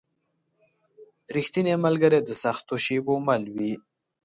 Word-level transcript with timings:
رښتینی 1.35 1.73
ملګری 1.85 2.19
د 2.23 2.29
سختو 2.43 2.75
شېبو 2.85 3.13
مل 3.27 3.43
وي. 3.55 3.73